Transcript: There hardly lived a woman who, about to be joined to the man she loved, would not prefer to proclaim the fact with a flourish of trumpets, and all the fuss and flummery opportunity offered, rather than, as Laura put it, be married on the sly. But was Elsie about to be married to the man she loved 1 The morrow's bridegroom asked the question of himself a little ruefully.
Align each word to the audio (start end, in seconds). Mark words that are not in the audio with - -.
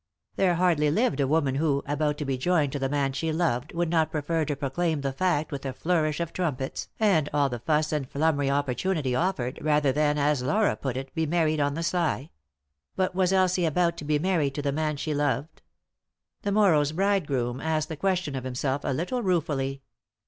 There 0.35 0.55
hardly 0.55 0.89
lived 0.89 1.19
a 1.19 1.27
woman 1.27 1.53
who, 1.53 1.83
about 1.85 2.17
to 2.17 2.25
be 2.25 2.35
joined 2.35 2.71
to 2.71 2.79
the 2.79 2.89
man 2.89 3.13
she 3.13 3.31
loved, 3.31 3.71
would 3.75 3.91
not 3.91 4.09
prefer 4.11 4.45
to 4.45 4.55
proclaim 4.55 5.01
the 5.01 5.13
fact 5.13 5.51
with 5.51 5.63
a 5.63 5.73
flourish 5.73 6.19
of 6.19 6.33
trumpets, 6.33 6.89
and 6.99 7.29
all 7.31 7.49
the 7.49 7.59
fuss 7.59 7.91
and 7.91 8.09
flummery 8.09 8.49
opportunity 8.49 9.13
offered, 9.13 9.59
rather 9.61 9.91
than, 9.91 10.17
as 10.17 10.41
Laura 10.41 10.75
put 10.75 10.97
it, 10.97 11.13
be 11.13 11.27
married 11.27 11.59
on 11.59 11.75
the 11.75 11.83
sly. 11.83 12.31
But 12.95 13.13
was 13.13 13.31
Elsie 13.31 13.63
about 13.65 13.95
to 13.97 14.03
be 14.03 14.17
married 14.17 14.55
to 14.55 14.63
the 14.63 14.71
man 14.71 14.97
she 14.97 15.13
loved 15.13 15.61
1 16.41 16.41
The 16.41 16.51
morrow's 16.51 16.93
bridegroom 16.93 17.61
asked 17.61 17.87
the 17.89 17.95
question 17.95 18.33
of 18.35 18.43
himself 18.43 18.81
a 18.83 18.93
little 18.95 19.21
ruefully. 19.21 19.83